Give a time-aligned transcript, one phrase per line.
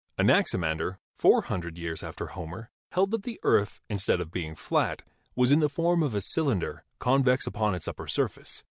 [0.17, 5.03] Anaximander, four hundred years after Homer, held that the earth, instead of being flat,
[5.35, 8.63] was in the form of a cylinder, convex upon its upper surface.